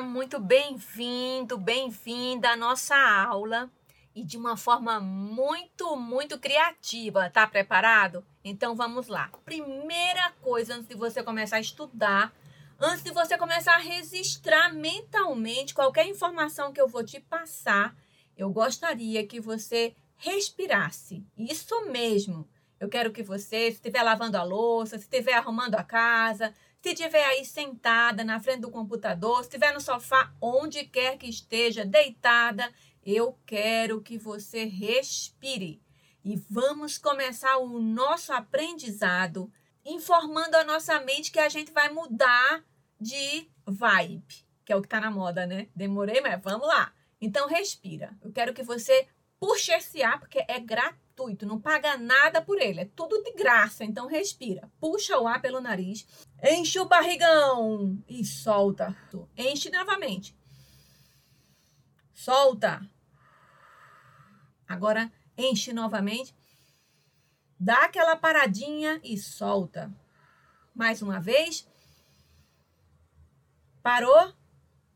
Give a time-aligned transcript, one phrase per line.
[0.00, 3.70] muito bem-vindo, bem-vinda à nossa aula
[4.14, 7.30] e de uma forma muito, muito criativa.
[7.30, 8.24] Tá preparado?
[8.44, 9.30] Então vamos lá.
[9.44, 12.32] Primeira coisa antes de você começar a estudar,
[12.78, 17.96] antes de você começar a registrar mentalmente qualquer informação que eu vou te passar,
[18.36, 21.24] eu gostaria que você respirasse.
[21.36, 22.48] Isso mesmo.
[22.80, 26.54] Eu quero que você, se estiver lavando a louça, se estiver arrumando a casa,
[26.88, 31.28] se estiver aí sentada na frente do computador, se estiver no sofá, onde quer que
[31.28, 32.72] esteja, deitada,
[33.04, 35.82] eu quero que você respire.
[36.24, 39.52] E vamos começar o nosso aprendizado
[39.84, 42.64] informando a nossa mente que a gente vai mudar
[42.98, 45.68] de vibe, que é o que está na moda, né?
[45.76, 46.94] Demorei, mas vamos lá.
[47.20, 48.16] Então, respira.
[48.22, 49.06] Eu quero que você
[49.38, 53.32] puxe esse ar, porque é gratuito gratuito, não paga nada por ele, é tudo de
[53.32, 53.84] graça.
[53.84, 56.06] Então respira, puxa o ar pelo nariz,
[56.42, 58.96] enche o barrigão e solta.
[59.36, 60.36] Enche novamente.
[62.12, 62.88] Solta.
[64.66, 66.34] Agora enche novamente.
[67.58, 69.92] Dá aquela paradinha e solta.
[70.74, 71.66] Mais uma vez.
[73.82, 74.32] Parou,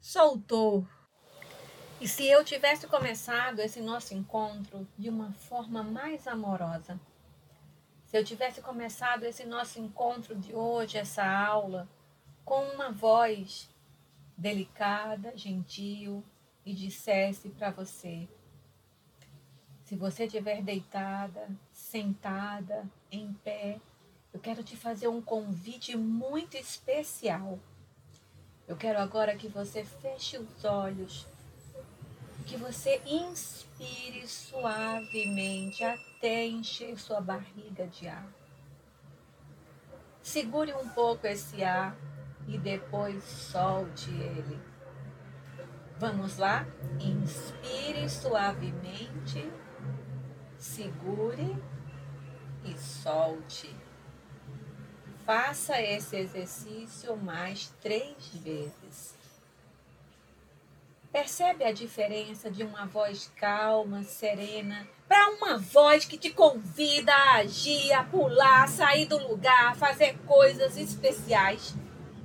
[0.01, 0.87] soltou.
[2.01, 7.01] E se eu tivesse começado esse nosso encontro de uma forma mais amorosa,
[8.13, 11.89] se eu tivesse começado esse nosso encontro de hoje, essa aula,
[12.45, 13.71] com uma voz
[14.37, 16.23] delicada, gentil
[16.63, 18.29] e dissesse para você:
[19.83, 23.81] se você estiver deitada, sentada, em pé,
[24.31, 27.59] eu quero te fazer um convite muito especial.
[28.69, 31.27] Eu quero agora que você feche os olhos
[32.43, 38.27] que você inspire suavemente até encher sua barriga de ar.
[40.23, 41.97] Segure um pouco esse ar
[42.47, 44.61] e depois solte ele.
[45.99, 46.67] Vamos lá?
[47.01, 49.51] Inspire suavemente,
[50.59, 51.57] segure
[52.65, 53.75] e solte.
[55.25, 59.12] Faça esse exercício mais três vezes.
[61.13, 67.37] Percebe a diferença de uma voz calma, serena, para uma voz que te convida a
[67.37, 71.75] agir, a pular, a sair do lugar, a fazer coisas especiais?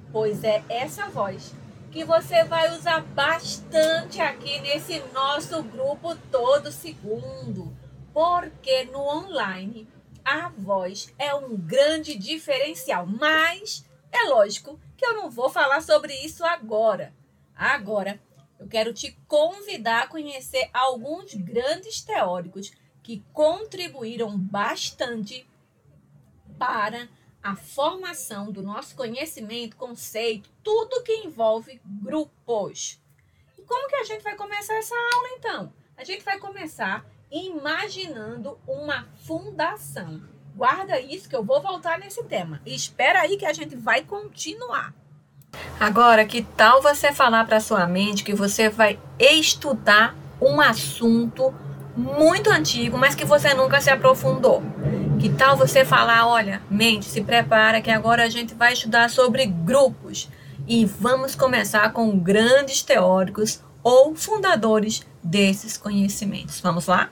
[0.09, 1.53] Pois é essa voz
[1.91, 7.75] que você vai usar bastante aqui nesse nosso grupo todo segundo.
[8.13, 9.85] Porque no online
[10.23, 16.13] a voz é um grande diferencial, mas é lógico que eu não vou falar sobre
[16.23, 17.13] isso agora.
[17.53, 18.17] Agora
[18.67, 25.47] eu quero te convidar a conhecer alguns grandes teóricos que contribuíram bastante
[26.59, 27.07] para
[27.41, 32.99] a formação do nosso conhecimento, conceito, tudo que envolve grupos.
[33.57, 35.73] E como que a gente vai começar essa aula então?
[35.95, 40.21] A gente vai começar imaginando uma fundação.
[40.53, 42.61] Guarda isso que eu vou voltar nesse tema.
[42.65, 44.93] Espera aí que a gente vai continuar.
[45.79, 51.53] Agora, que tal você falar para sua mente que você vai estudar um assunto
[51.95, 54.63] muito antigo, mas que você nunca se aprofundou?
[55.19, 59.45] Que tal você falar, olha, mente, se prepara que agora a gente vai estudar sobre
[59.45, 60.29] grupos
[60.67, 66.59] e vamos começar com grandes teóricos ou fundadores desses conhecimentos.
[66.59, 67.09] Vamos lá?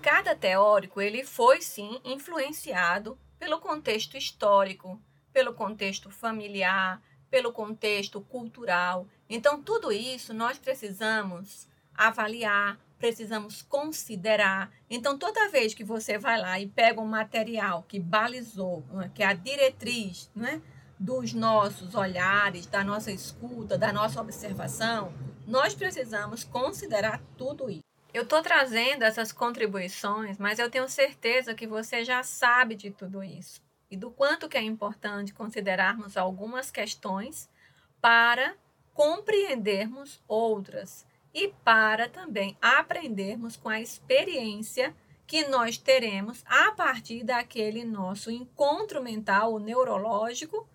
[0.00, 5.00] Cada teórico ele foi sim influenciado pelo contexto histórico,
[5.38, 7.00] pelo contexto familiar,
[7.30, 9.06] pelo contexto cultural.
[9.30, 14.68] Então, tudo isso nós precisamos avaliar, precisamos considerar.
[14.90, 19.08] Então, toda vez que você vai lá e pega um material que balizou, é?
[19.10, 20.60] que é a diretriz né,
[20.98, 25.12] dos nossos olhares, da nossa escuta, da nossa observação,
[25.46, 27.84] nós precisamos considerar tudo isso.
[28.12, 33.22] Eu estou trazendo essas contribuições, mas eu tenho certeza que você já sabe de tudo
[33.22, 37.48] isso e do quanto que é importante considerarmos algumas questões
[38.00, 38.54] para
[38.94, 44.94] compreendermos outras e para também aprendermos com a experiência
[45.26, 50.66] que nós teremos a partir daquele nosso encontro mental ou neurológico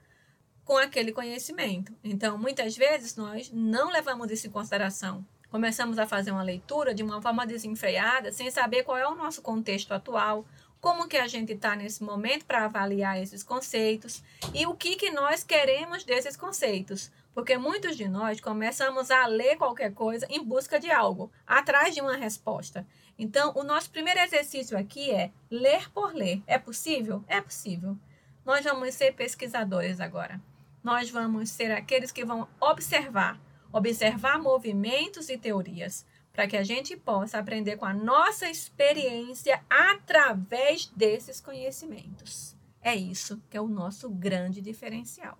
[0.63, 1.91] com aquele conhecimento.
[2.03, 5.25] Então, muitas vezes nós não levamos isso em consideração.
[5.49, 9.41] Começamos a fazer uma leitura de uma forma desenfreada, sem saber qual é o nosso
[9.41, 10.45] contexto atual,
[10.83, 14.21] como que a gente está nesse momento para avaliar esses conceitos
[14.53, 17.09] e o que, que nós queremos desses conceitos.
[17.33, 22.01] Porque muitos de nós começamos a ler qualquer coisa em busca de algo, atrás de
[22.01, 22.85] uma resposta.
[23.17, 26.43] Então, o nosso primeiro exercício aqui é ler por ler.
[26.45, 27.23] É possível?
[27.29, 27.97] É possível.
[28.43, 30.41] Nós vamos ser pesquisadores agora.
[30.83, 33.39] Nós vamos ser aqueles que vão observar
[33.73, 40.87] observar movimentos e teorias, para que a gente possa aprender com a nossa experiência através
[40.87, 42.55] desses conhecimentos.
[42.81, 45.37] É isso que é o nosso grande diferencial.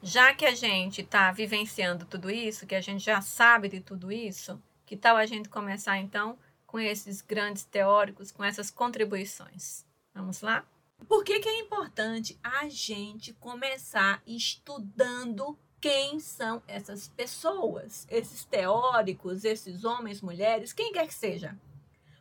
[0.00, 4.12] Já que a gente está vivenciando tudo isso, que a gente já sabe de tudo
[4.12, 9.84] isso, que tal a gente começar então com esses grandes teóricos, com essas contribuições?
[10.14, 10.64] Vamos lá?
[11.08, 19.44] Por que, que é importante a gente começar estudando quem são essas pessoas, esses teóricos,
[19.44, 21.56] esses homens, mulheres, quem quer que seja?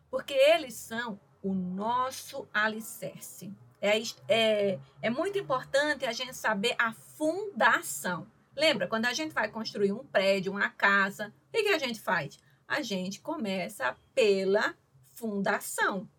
[0.10, 3.54] Porque eles são o nosso alicerce.
[3.82, 8.28] É, é, é muito importante a gente saber a fundação.
[8.56, 12.00] Lembra, quando a gente vai construir um prédio, uma casa, o que, que a gente
[12.00, 12.40] faz?
[12.68, 14.76] A gente começa pela
[15.14, 16.10] fundação.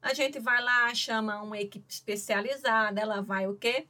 [0.00, 3.88] A gente vai lá, chama uma equipe especializada, ela vai o quê?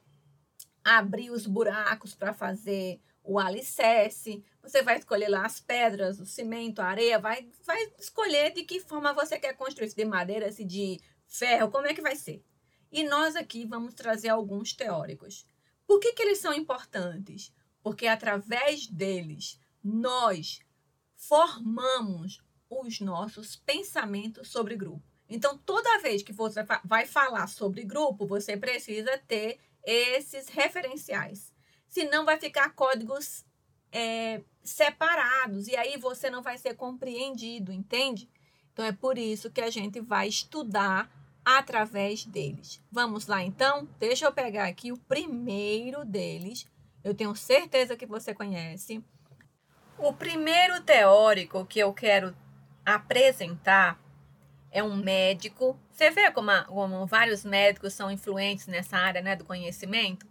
[0.84, 4.42] Abrir os buracos para fazer o alicerce.
[4.62, 8.80] Você vai escolher lá as pedras, o cimento, a areia, vai, vai escolher de que
[8.80, 12.42] forma você quer construir, se de madeira, se de ferro, como é que vai ser.
[12.90, 15.46] E nós aqui vamos trazer alguns teóricos.
[15.86, 17.52] Por que, que eles são importantes?
[17.82, 20.60] Porque através deles nós
[21.14, 25.02] formamos os nossos pensamentos sobre grupo.
[25.28, 31.52] Então, toda vez que você vai falar sobre grupo, você precisa ter esses referenciais.
[31.88, 33.44] Senão, vai ficar códigos
[33.90, 38.28] é, separados e aí você não vai ser compreendido, entende?
[38.72, 41.10] Então, é por isso que a gente vai estudar
[41.44, 42.82] através deles.
[42.92, 43.88] Vamos lá então?
[43.98, 46.66] Deixa eu pegar aqui o primeiro deles.
[47.02, 49.02] Eu tenho certeza que você conhece.
[49.96, 52.36] O primeiro teórico que eu quero
[52.84, 53.98] apresentar
[54.70, 55.78] é um médico.
[55.92, 60.26] Você vê como, a, como vários médicos são influentes nessa área né, do conhecimento?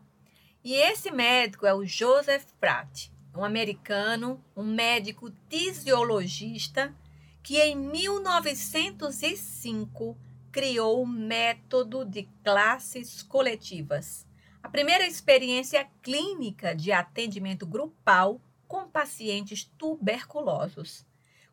[0.64, 6.94] E esse médico é o Joseph Pratt, um americano, um médico tisiologista
[7.42, 10.18] que em 1905
[10.52, 14.28] criou o método de classes coletivas.
[14.62, 21.08] A primeira experiência clínica de atendimento grupal com pacientes tuberculosos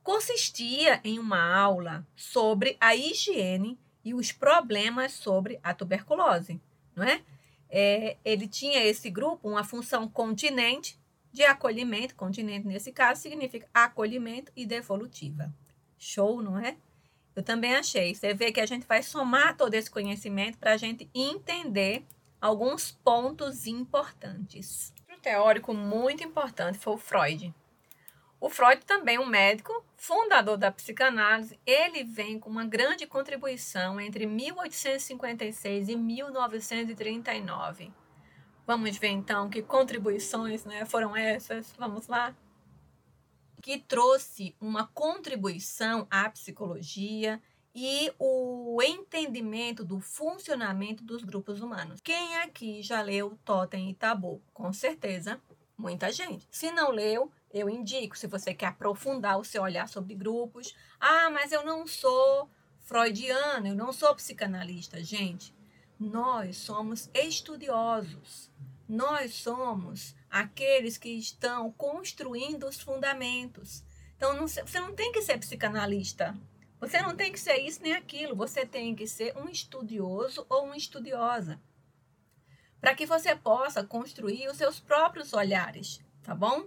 [0.05, 6.61] consistia em uma aula sobre a higiene e os problemas sobre a tuberculose,
[6.95, 7.23] não é?
[7.71, 11.01] é ele tinha esse grupo uma função continente
[11.33, 15.53] de acolhimento, continente nesse caso significa acolhimento e devolutiva.
[15.99, 16.77] Show, não é?
[17.35, 18.15] Eu também achei.
[18.15, 22.05] Você vê que a gente vai somar todo esse conhecimento para a gente entender
[22.41, 24.93] alguns pontos importantes.
[25.11, 27.53] Um teórico muito importante foi o Freud.
[28.45, 34.27] O Freud também um médico, fundador da psicanálise, ele vem com uma grande contribuição entre
[34.27, 37.91] 1856 e 1939.
[38.67, 41.73] Vamos ver então que contribuições né, foram essas?
[41.79, 42.37] Vamos lá?
[43.63, 47.41] que trouxe uma contribuição à psicologia
[47.75, 51.99] e o entendimento do funcionamento dos grupos humanos.
[52.03, 54.43] Quem aqui já leu Totem e Tabu?
[54.53, 55.41] Com certeza,
[55.79, 56.47] muita gente.
[56.51, 60.75] Se não leu, eu indico, se você quer aprofundar o seu olhar sobre grupos.
[60.99, 65.03] Ah, mas eu não sou freudiana, eu não sou psicanalista.
[65.03, 65.55] Gente,
[65.99, 68.51] nós somos estudiosos.
[68.89, 73.85] Nós somos aqueles que estão construindo os fundamentos.
[74.17, 76.37] Então, não, você não tem que ser psicanalista.
[76.81, 78.35] Você não tem que ser isso nem aquilo.
[78.35, 81.61] Você tem que ser um estudioso ou uma estudiosa.
[82.81, 86.67] Para que você possa construir os seus próprios olhares, tá bom?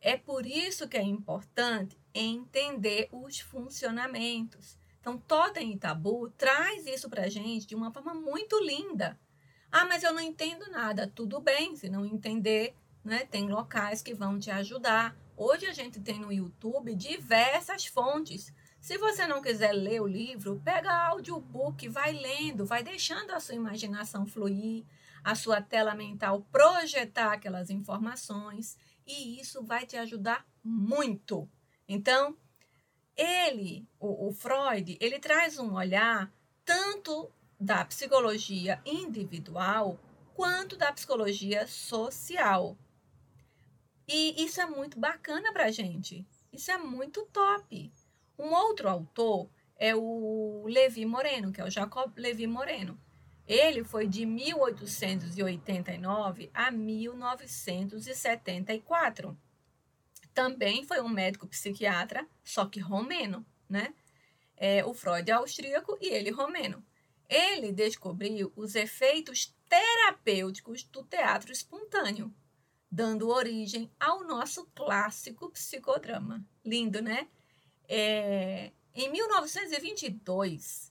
[0.00, 4.78] É por isso que é importante entender os funcionamentos.
[5.00, 9.18] Então, Totem e Tabu traz isso para a gente de uma forma muito linda.
[9.70, 11.10] Ah, mas eu não entendo nada.
[11.14, 12.74] Tudo bem, se não entender,
[13.04, 13.26] né?
[13.26, 15.16] Tem locais que vão te ajudar.
[15.36, 18.52] Hoje a gente tem no YouTube diversas fontes.
[18.80, 23.54] Se você não quiser ler o livro, pega audiobook, vai lendo, vai deixando a sua
[23.54, 24.84] imaginação fluir,
[25.22, 28.78] a sua tela mental projetar aquelas informações,
[29.08, 31.50] e isso vai te ajudar muito.
[31.88, 32.36] Então,
[33.16, 36.32] ele, o, o Freud, ele traz um olhar
[36.64, 39.98] tanto da psicologia individual
[40.34, 42.76] quanto da psicologia social.
[44.06, 46.24] E isso é muito bacana para gente.
[46.52, 47.92] Isso é muito top.
[48.38, 53.00] Um outro autor é o Levi Moreno, que é o Jacob Levi Moreno.
[53.48, 59.34] Ele foi de 1889 a 1974.
[60.34, 63.94] Também foi um médico psiquiatra, só que romeno, né?
[64.54, 66.84] É, o Freud é austríaco e ele romeno.
[67.26, 72.30] Ele descobriu os efeitos terapêuticos do teatro espontâneo.
[72.90, 76.42] dando origem ao nosso clássico psicodrama.
[76.64, 77.28] Lindo, né?
[77.86, 80.90] É, em 1922,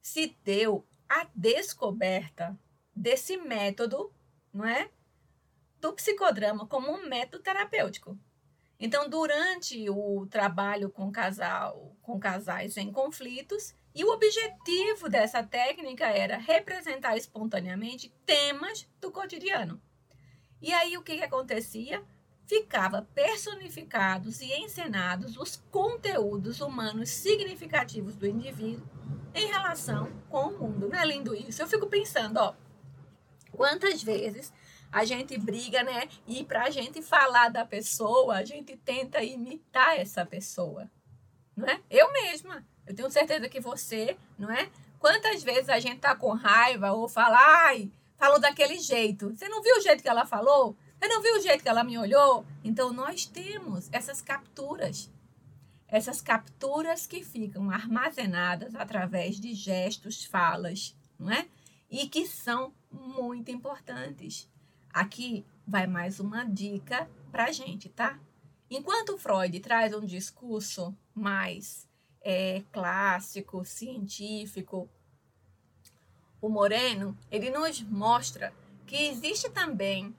[0.00, 2.56] se deu a descoberta
[2.94, 4.14] desse método,
[4.54, 4.88] não é?
[5.80, 8.16] Do psicodrama como um método terapêutico.
[8.78, 16.06] Então, durante o trabalho com casal, com casais em conflitos, e o objetivo dessa técnica
[16.06, 19.82] era representar espontaneamente temas do cotidiano.
[20.62, 22.04] E aí o que, que acontecia?
[22.50, 28.84] Ficava personificados e encenados os conteúdos humanos significativos do indivíduo
[29.32, 30.88] em relação com o mundo.
[30.88, 31.62] Não é lindo isso?
[31.62, 32.54] Eu fico pensando, ó,
[33.52, 34.52] quantas vezes
[34.90, 36.08] a gente briga, né?
[36.26, 40.90] E para a gente falar da pessoa, a gente tenta imitar essa pessoa,
[41.56, 41.80] não é?
[41.88, 44.68] Eu mesma, eu tenho certeza que você, não é?
[44.98, 49.30] Quantas vezes a gente tá com raiva ou fala, ai, falou daquele jeito.
[49.36, 50.76] Você não viu o jeito que ela falou?
[51.00, 52.44] Você não viu o jeito que ela me olhou?
[52.62, 55.10] Então nós temos essas capturas
[55.90, 61.48] essas capturas que ficam armazenadas através de gestos, falas, não é?
[61.90, 64.48] E que são muito importantes.
[64.92, 68.18] Aqui vai mais uma dica para a gente, tá?
[68.70, 71.88] Enquanto Freud traz um discurso mais
[72.20, 74.88] é, clássico, científico,
[76.40, 78.54] o Moreno, ele nos mostra
[78.86, 80.14] que existe também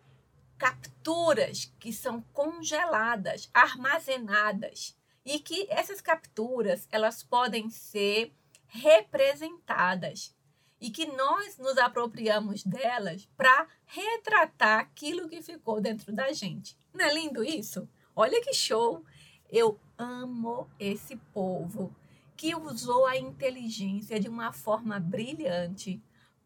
[0.62, 8.32] capturas que são congeladas, armazenadas e que essas capturas elas podem ser
[8.68, 10.36] representadas
[10.80, 16.77] e que nós nos apropriamos delas para retratar aquilo que ficou dentro da gente.
[16.94, 17.89] Não é lindo isso?
[18.15, 19.03] Olha que show!
[19.51, 21.91] Eu amo esse povo
[22.38, 26.00] que usou a inteligência de uma forma brilhante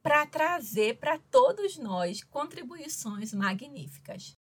[0.06, 4.38] para trazer para todos nós contribuições magníficas.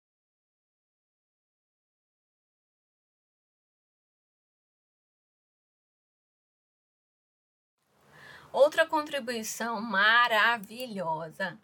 [8.52, 11.58] Outra contribuição maravilhosa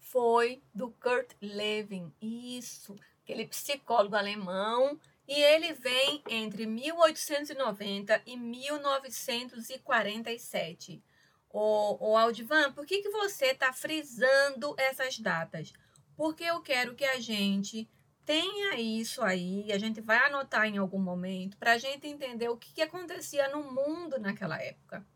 [0.00, 11.02] foi do Kurt Lewin, isso, aquele psicólogo alemão, e ele vem entre 1890 e 1947.
[11.50, 15.72] O, o Aldivan, por que, que você está frisando essas datas?
[16.16, 17.88] Porque eu quero que a gente
[18.24, 22.56] tenha isso aí, a gente vai anotar em algum momento, para a gente entender o
[22.56, 25.06] que, que acontecia no mundo naquela época.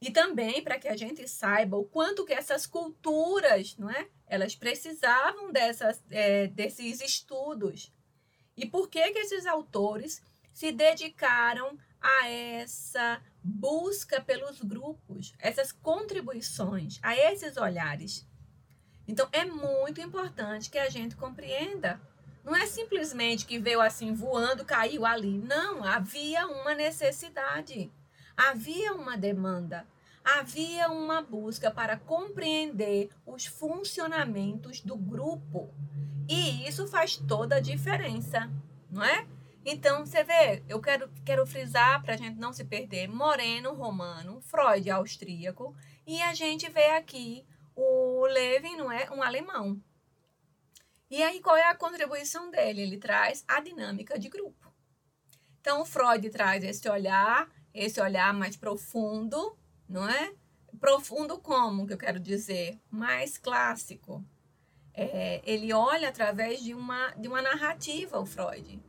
[0.00, 4.06] E também para que a gente saiba o quanto que essas culturas, não é?
[4.26, 7.92] Elas precisavam dessas, é, desses estudos.
[8.56, 10.22] E por que, que esses autores
[10.52, 18.26] se dedicaram a essa busca pelos grupos, essas contribuições, a esses olhares.
[19.06, 22.00] Então, é muito importante que a gente compreenda.
[22.42, 25.38] Não é simplesmente que veio assim voando, caiu ali.
[25.38, 27.92] Não, havia uma necessidade,
[28.36, 29.86] havia uma demanda
[30.24, 35.70] havia uma busca para compreender os funcionamentos do grupo.
[36.26, 38.50] E isso faz toda a diferença,
[38.90, 39.26] não é?
[39.64, 44.40] Então, você vê, eu quero, quero frisar para a gente não se perder: Moreno, romano,
[44.42, 45.74] Freud, austríaco,
[46.06, 49.10] e a gente vê aqui o Levin, não é?
[49.10, 49.80] Um alemão.
[51.10, 52.82] E aí, qual é a contribuição dele?
[52.82, 54.72] Ele traz a dinâmica de grupo.
[55.60, 59.56] Então, o Freud traz esse olhar, esse olhar mais profundo,
[59.88, 60.34] não é?
[60.78, 62.78] Profundo como, que eu quero dizer?
[62.90, 64.22] Mais clássico.
[64.92, 68.82] É, ele olha através de uma, de uma narrativa, o Freud.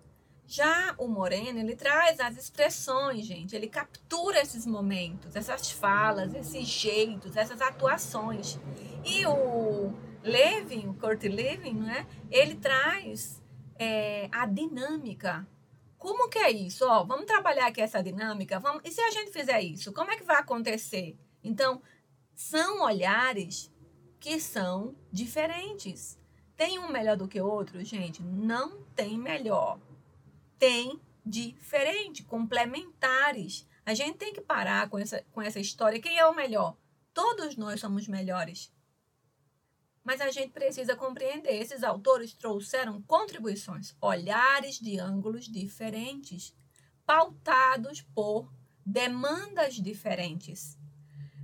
[0.47, 3.55] Já o Moreno, ele traz as expressões, gente.
[3.55, 8.59] Ele captura esses momentos, essas falas, esses jeitos, essas atuações.
[9.03, 12.05] E o Levin, o Kurt Levin, né?
[12.29, 13.41] ele traz
[13.77, 15.47] é, a dinâmica
[16.05, 16.85] como que é isso?
[16.87, 18.59] Ó, vamos trabalhar aqui essa dinâmica.
[18.59, 18.83] Vamos...
[18.85, 21.17] E se a gente fizer isso, como é que vai acontecer?
[21.43, 21.81] Então,
[22.35, 23.73] são olhares
[24.19, 26.19] que são diferentes.
[26.55, 28.21] Tem um melhor do que o outro, gente?
[28.21, 29.79] Não tem melhor.
[30.57, 33.67] Tem diferente, complementares.
[33.85, 36.01] A gente tem que parar com essa, com essa história.
[36.01, 36.77] Quem é o melhor?
[37.13, 38.71] Todos nós somos melhores.
[40.03, 46.55] Mas a gente precisa compreender: esses autores trouxeram contribuições, olhares de ângulos diferentes,
[47.05, 48.51] pautados por
[48.85, 50.77] demandas diferentes.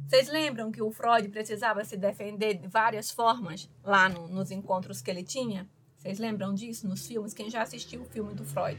[0.08, 5.02] Vocês lembram que o Freud precisava se defender de várias formas lá no, nos encontros
[5.02, 5.68] que ele tinha?
[6.02, 7.32] Vocês lembram disso nos filmes?
[7.32, 8.76] Quem já assistiu o filme do Freud?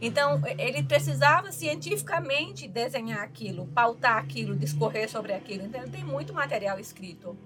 [0.00, 5.64] Então, ele precisava cientificamente desenhar aquilo, pautar aquilo, discorrer sobre aquilo.
[5.64, 7.38] Então, ele tem muito material escrito.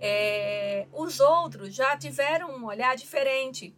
[0.00, 3.72] É, os outros já tiveram um olhar diferente.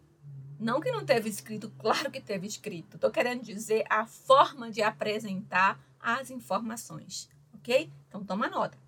[0.59, 2.95] Não que não teve escrito, claro que teve escrito.
[2.95, 7.91] Estou querendo dizer a forma de apresentar as informações, ok?
[8.07, 8.79] Então toma nota.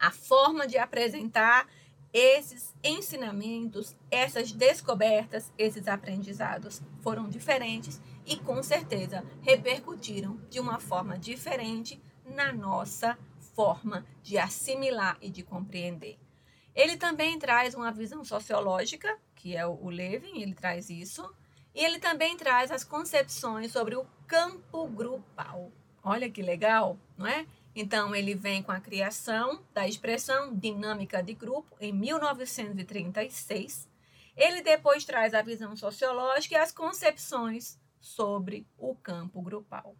[0.00, 1.68] A forma de apresentar
[2.12, 11.18] esses ensinamentos, essas descobertas, esses aprendizados foram diferentes e com certeza repercutiram de uma forma
[11.18, 13.18] diferente na nossa
[13.54, 16.18] forma de assimilar e de compreender.
[16.74, 21.28] Ele também traz uma visão sociológica, que é o Levin, ele traz isso,
[21.74, 25.72] e ele também traz as concepções sobre o campo grupal.
[26.02, 27.46] Olha que legal, não é?
[27.80, 33.88] Então, ele vem com a criação da expressão dinâmica de grupo em 1936.
[34.36, 39.94] Ele depois traz a visão sociológica e as concepções sobre o campo grupal.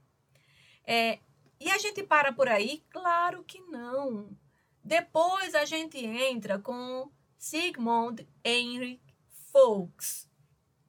[0.84, 1.20] É,
[1.60, 2.82] e a gente para por aí?
[2.90, 4.36] Claro que não.
[4.82, 7.08] Depois a gente entra com
[7.38, 9.00] Sigmund Heinrich
[9.52, 10.28] Fuchs,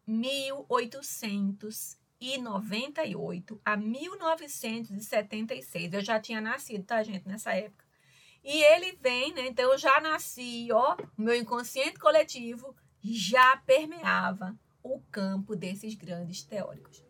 [0.08, 5.94] 1800 1898 a 1976.
[5.94, 7.86] Eu já tinha nascido, tá, gente, nessa época.
[8.44, 9.48] E ele vem, né?
[9.48, 17.04] Então eu já nasci, ó, meu inconsciente coletivo já permeava o campo desses grandes teóricos.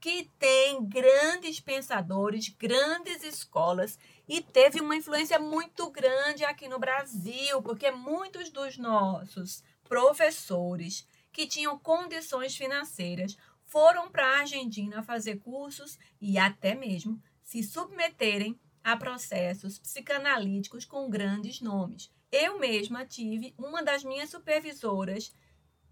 [0.00, 7.60] que tem grandes pensadores, grandes escolas e teve uma influência muito grande aqui no Brasil,
[7.62, 15.98] porque muitos dos nossos professores que tinham condições financeiras foram para a Argentina fazer cursos
[16.20, 22.10] e até mesmo se submeterem a processos psicanalíticos com grandes nomes.
[22.32, 25.34] Eu mesma tive uma das minhas supervisoras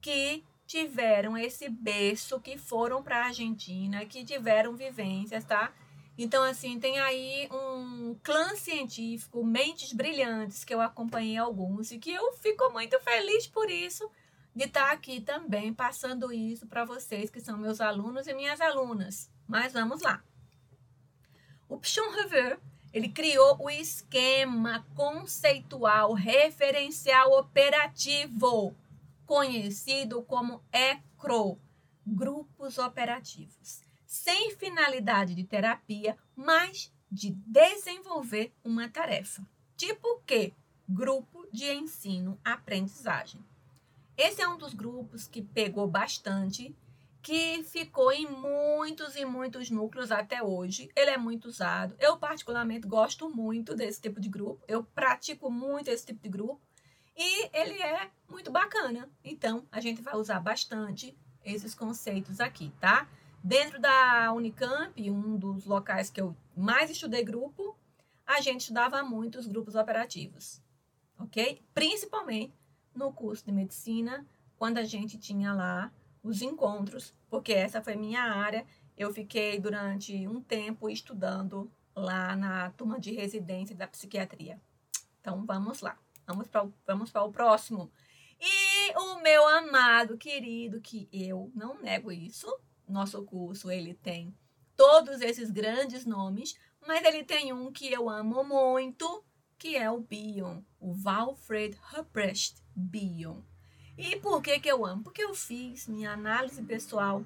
[0.01, 5.73] que tiveram esse berço, que foram para a Argentina, que tiveram vivências, tá?
[6.17, 12.11] Então, assim, tem aí um clã científico, mentes brilhantes, que eu acompanhei alguns e que
[12.11, 14.11] eu fico muito feliz por isso,
[14.55, 18.61] de estar tá aqui também passando isso para vocês, que são meus alunos e minhas
[18.61, 19.31] alunas.
[19.47, 20.23] Mas vamos lá.
[21.69, 22.59] O Pichon Reveux
[22.99, 28.75] ele criou o esquema conceitual referencial operativo,
[29.25, 31.61] conhecido como ECRO,
[32.05, 39.47] grupos operativos, sem finalidade de terapia, mas de desenvolver uma tarefa.
[39.77, 40.53] Tipo o quê?
[40.89, 43.41] Grupo de ensino-aprendizagem.
[44.17, 46.75] Esse é um dos grupos que pegou bastante
[47.23, 50.89] que ficou em muitos e muitos núcleos até hoje.
[50.97, 51.95] Ele é muito usado.
[51.99, 54.63] Eu, particularmente, gosto muito desse tipo de grupo.
[54.67, 56.61] Eu pratico muito esse tipo de grupo.
[57.17, 59.09] E ele é muito bacana.
[59.25, 63.09] Então, a gente vai usar bastante esses conceitos aqui, tá?
[63.43, 67.77] Dentro da Unicamp, um dos locais que eu mais estudei grupo,
[68.27, 70.61] a gente estudava muito os grupos operativos,
[71.19, 71.63] ok?
[71.73, 72.53] Principalmente
[72.95, 74.27] no curso de medicina,
[74.57, 75.91] quando a gente tinha lá
[76.23, 78.67] os encontros, porque essa foi minha área.
[78.97, 84.61] Eu fiquei durante um tempo estudando lá na turma de residência da psiquiatria.
[85.21, 87.91] Então vamos lá, vamos para vamos o próximo.
[88.41, 92.47] E o meu amado querido, que eu não nego isso,
[92.87, 94.35] nosso curso ele tem
[94.77, 99.25] todos esses grandes nomes, mas ele tem um que eu amo muito,
[99.59, 103.43] que é o Bion, o Walfred Huprecht Bion.
[103.99, 105.03] E por que, que eu amo?
[105.03, 107.25] Porque eu fiz minha análise pessoal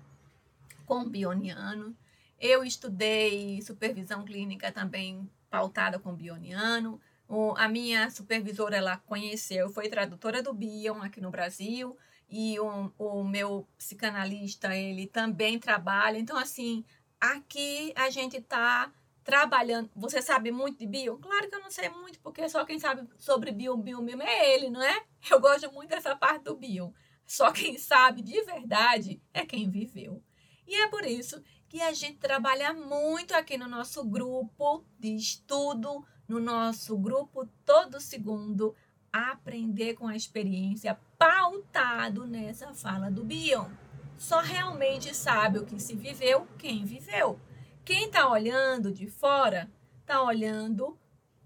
[0.86, 1.94] com o bioniano.
[2.40, 6.98] Eu estudei supervisão clínica também pautada com bioniano.
[7.28, 11.94] O, a minha supervisora, ela conheceu, foi tradutora do Bion aqui no Brasil.
[12.30, 16.16] E o meu psicanalista, ele também trabalha.
[16.16, 16.82] Então, assim,
[17.20, 18.90] aqui a gente está
[19.24, 19.90] trabalhando.
[19.94, 21.18] Você sabe muito de bio?
[21.18, 24.54] Claro que eu não sei muito, porque só quem sabe sobre bio, bio mesmo é
[24.54, 25.04] ele, não é?
[25.30, 26.92] Eu gosto muito dessa parte do bio.
[27.26, 30.22] Só quem sabe de verdade é quem viveu.
[30.66, 36.04] E é por isso que a gente trabalha muito aqui no nosso grupo de estudo,
[36.28, 38.74] no nosso grupo todo segundo,
[39.12, 43.70] aprender com a experiência pautado nessa fala do Bion.
[44.18, 47.40] Só realmente sabe o que se viveu quem viveu.
[47.84, 49.68] Quem está olhando de fora
[50.00, 50.96] está olhando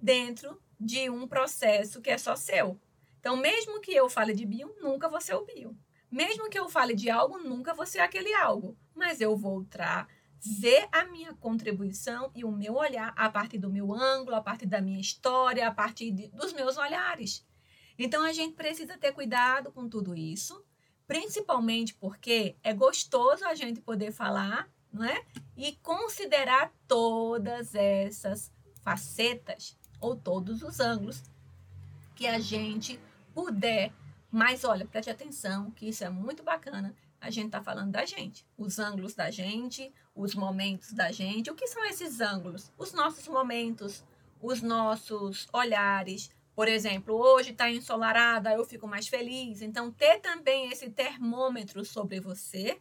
[0.01, 2.79] dentro de um processo que é só seu.
[3.19, 5.73] Então, mesmo que eu fale de Bion, nunca vou ser o Bion.
[6.11, 8.77] Mesmo que eu fale de algo, nunca vou ser aquele algo.
[8.95, 10.07] Mas eu vou tra
[10.39, 14.67] ver a minha contribuição e o meu olhar a partir do meu ângulo, a partir
[14.67, 17.45] da minha história, a partir de, dos meus olhares.
[17.99, 20.65] Então a gente precisa ter cuidado com tudo isso,
[21.07, 25.25] principalmente porque é gostoso a gente poder falar, não é?
[25.57, 28.51] E considerar todas essas
[28.83, 31.23] facetas ou todos os ângulos
[32.15, 32.99] que a gente
[33.35, 33.93] puder.
[34.31, 38.47] Mas olha, preste atenção que isso é muito bacana a gente está falando da gente,
[38.57, 41.51] os ângulos da gente, os momentos da gente.
[41.51, 42.73] O que são esses ângulos?
[42.79, 44.05] Os nossos momentos,
[44.41, 46.31] os nossos olhares.
[46.55, 49.61] Por exemplo, hoje está ensolarada, eu fico mais feliz.
[49.61, 52.79] Então, ter também esse termômetro sobre você.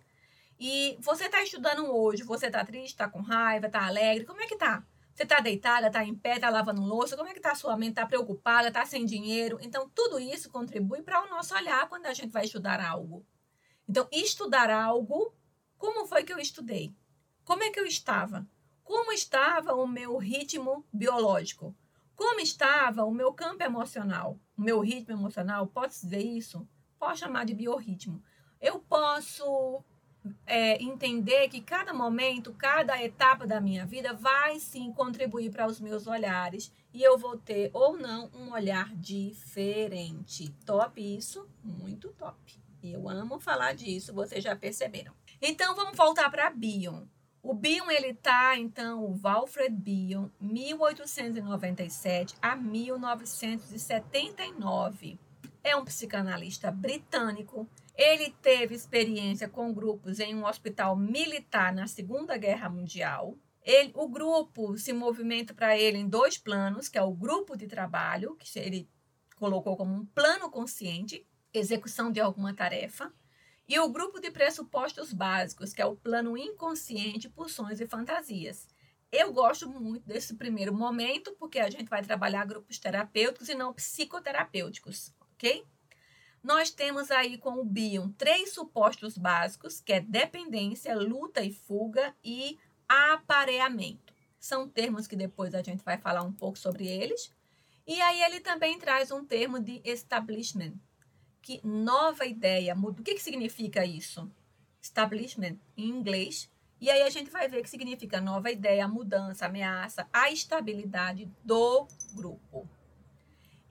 [0.59, 4.47] E você está estudando hoje, você está triste, está com raiva, está alegre, como é
[4.47, 4.85] que tá?
[5.13, 7.77] Você está deitada, está em pé, está lavando louça, como é que está a sua
[7.77, 7.91] mente?
[7.91, 9.57] Está preocupada, está sem dinheiro?
[9.61, 13.25] Então, tudo isso contribui para o nosso olhar quando a gente vai estudar algo.
[13.87, 15.33] Então, estudar algo,
[15.77, 16.93] como foi que eu estudei?
[17.45, 18.45] Como é que eu estava?
[18.83, 21.73] Como estava o meu ritmo biológico?
[22.13, 24.39] Como estava o meu campo emocional?
[24.57, 26.67] O meu ritmo emocional, posso dizer isso?
[26.99, 28.21] Posso chamar de biorritmo.
[28.59, 29.83] Eu posso
[30.45, 35.79] é, entender que cada momento, cada etapa da minha vida vai sim contribuir para os
[35.79, 40.49] meus olhares e eu vou ter ou não um olhar diferente.
[40.65, 41.47] Top isso?
[41.63, 42.59] Muito top.
[42.81, 45.13] Eu amo falar disso, vocês já perceberam.
[45.41, 47.03] Então vamos voltar para Bion.
[47.41, 55.19] O Bion ele tá então o Walfred Bion, 1897 a 1979.
[55.63, 57.67] É um psicanalista britânico.
[57.95, 63.37] Ele teve experiência com grupos em um hospital militar na Segunda Guerra Mundial.
[63.63, 67.67] Ele, o grupo se movimenta para ele em dois planos, que é o grupo de
[67.67, 68.89] trabalho, que ele
[69.37, 73.13] colocou como um plano consciente, execução de alguma tarefa,
[73.67, 78.67] e o grupo de pressupostos básicos, que é o plano inconsciente por sonhos e fantasias.
[79.11, 83.73] Eu gosto muito desse primeiro momento, porque a gente vai trabalhar grupos terapêuticos e não
[83.73, 85.65] psicoterapêuticos, ok?
[86.45, 92.15] Nós temos aí com o Bion três supostos básicos, que é dependência, luta e fuga
[92.23, 94.13] e apareamento.
[94.39, 97.33] São termos que depois a gente vai falar um pouco sobre eles.
[97.87, 100.73] E aí ele também traz um termo de establishment,
[101.41, 104.31] que nova ideia, o que, que significa isso?
[104.79, 106.47] Establishment em inglês.
[106.79, 111.87] E aí a gente vai ver que significa nova ideia, mudança, ameaça, a estabilidade do
[112.13, 112.69] grupo.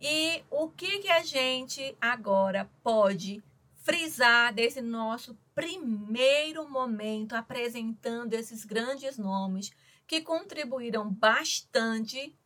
[0.06, 3.42] E o que, que a gente agora pode
[3.76, 9.72] frisar desse nosso primeiro momento apresentando esses grandes nomes
[10.06, 12.36] que contribuíram bastante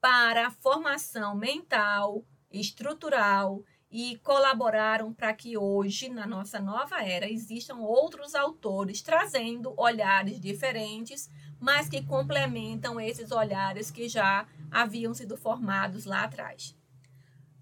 [0.00, 7.78] para a formação mental, estrutural e colaboraram para que hoje, na nossa nova era, existam
[7.78, 11.28] outros autores trazendo olhares diferentes,
[11.58, 16.77] mas que complementam esses olhares que já haviam sido formados lá atrás.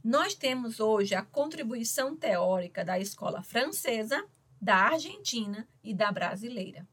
[0.08, 4.24] Nós temos hoje a contribuição teórica da escola francesa,
[4.62, 6.86] da argentina e da brasileira.